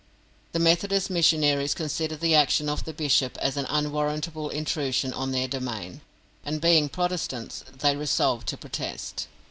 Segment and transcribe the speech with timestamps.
[0.53, 5.47] The Methodist missionaries considered the action of the bishop as an unwarrantable intrusion on their
[5.47, 6.01] domain,
[6.43, 9.27] and, being Protestants, they resolved to protest.